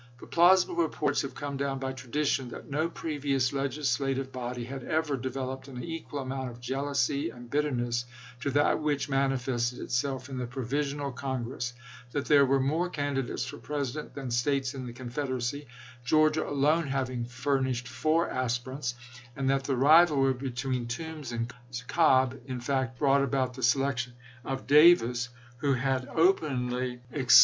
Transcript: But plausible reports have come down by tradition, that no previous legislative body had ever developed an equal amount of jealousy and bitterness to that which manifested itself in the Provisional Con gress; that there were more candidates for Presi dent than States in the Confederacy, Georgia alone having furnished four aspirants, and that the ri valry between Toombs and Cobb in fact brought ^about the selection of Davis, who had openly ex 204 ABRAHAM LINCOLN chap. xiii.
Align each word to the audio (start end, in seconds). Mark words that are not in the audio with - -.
But 0.19 0.31
plausible 0.31 0.77
reports 0.77 1.21
have 1.21 1.35
come 1.35 1.57
down 1.57 1.77
by 1.77 1.91
tradition, 1.93 2.49
that 2.49 2.67
no 2.67 2.89
previous 2.89 3.53
legislative 3.53 4.31
body 4.31 4.63
had 4.63 4.83
ever 4.83 5.15
developed 5.15 5.67
an 5.67 5.83
equal 5.83 6.21
amount 6.21 6.49
of 6.49 6.59
jealousy 6.59 7.29
and 7.29 7.47
bitterness 7.51 8.05
to 8.39 8.49
that 8.49 8.79
which 8.81 9.09
manifested 9.09 9.77
itself 9.77 10.27
in 10.27 10.39
the 10.39 10.47
Provisional 10.47 11.11
Con 11.11 11.43
gress; 11.43 11.73
that 12.13 12.25
there 12.25 12.47
were 12.47 12.59
more 12.59 12.89
candidates 12.89 13.45
for 13.45 13.59
Presi 13.59 13.93
dent 13.93 14.15
than 14.15 14.31
States 14.31 14.73
in 14.73 14.87
the 14.87 14.93
Confederacy, 14.93 15.67
Georgia 16.03 16.49
alone 16.49 16.87
having 16.87 17.23
furnished 17.25 17.87
four 17.87 18.27
aspirants, 18.27 18.95
and 19.35 19.51
that 19.51 19.65
the 19.65 19.77
ri 19.77 19.85
valry 20.07 20.35
between 20.35 20.87
Toombs 20.87 21.31
and 21.31 21.53
Cobb 21.87 22.39
in 22.47 22.59
fact 22.59 22.97
brought 22.97 23.21
^about 23.21 23.53
the 23.53 23.61
selection 23.61 24.13
of 24.43 24.65
Davis, 24.65 25.29
who 25.57 25.73
had 25.73 26.07
openly 26.07 26.13
ex 26.23 26.39
204 26.39 26.41
ABRAHAM 26.41 26.71
LINCOLN 26.71 26.99
chap. 27.01 27.29
xiii. 27.29 27.37